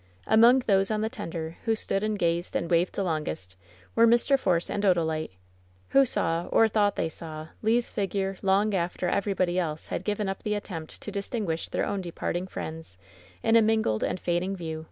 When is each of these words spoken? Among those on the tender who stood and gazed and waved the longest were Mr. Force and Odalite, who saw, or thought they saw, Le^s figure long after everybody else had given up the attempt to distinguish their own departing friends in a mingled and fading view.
Among 0.25 0.63
those 0.65 0.89
on 0.89 1.01
the 1.01 1.09
tender 1.11 1.57
who 1.65 1.75
stood 1.75 2.01
and 2.01 2.17
gazed 2.17 2.55
and 2.55 2.71
waved 2.71 2.95
the 2.95 3.03
longest 3.03 3.55
were 3.93 4.07
Mr. 4.07 4.35
Force 4.35 4.67
and 4.67 4.81
Odalite, 4.83 5.37
who 5.89 6.05
saw, 6.05 6.47
or 6.47 6.67
thought 6.67 6.95
they 6.95 7.07
saw, 7.07 7.49
Le^s 7.63 7.87
figure 7.91 8.35
long 8.41 8.73
after 8.73 9.07
everybody 9.09 9.59
else 9.59 9.85
had 9.85 10.03
given 10.03 10.27
up 10.27 10.41
the 10.41 10.55
attempt 10.55 11.01
to 11.03 11.11
distinguish 11.11 11.69
their 11.69 11.85
own 11.85 12.01
departing 12.01 12.47
friends 12.47 12.97
in 13.43 13.55
a 13.55 13.61
mingled 13.61 14.03
and 14.03 14.19
fading 14.19 14.55
view. 14.55 14.79